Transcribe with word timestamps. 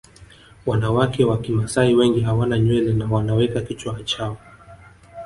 Wanawake 0.65 1.25
wa 1.25 1.37
Kimasai 1.37 1.95
wengi 1.95 2.19
hawana 2.19 2.59
nywele 2.59 2.93
na 2.93 3.05
wanaweka 3.11 3.61
kichwa 3.61 4.03
chao 4.03 4.37